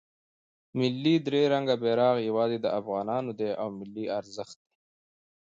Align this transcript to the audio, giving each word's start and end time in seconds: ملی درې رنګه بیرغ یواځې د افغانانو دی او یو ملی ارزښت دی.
ملی 0.77 1.15
درې 1.27 1.41
رنګه 1.53 1.75
بیرغ 1.83 2.15
یواځې 2.29 2.57
د 2.61 2.67
افغانانو 2.79 3.31
دی 3.39 3.49
او 3.61 3.67
یو 3.71 3.75
ملی 3.79 4.05
ارزښت 4.19 4.57
دی. 4.65 4.71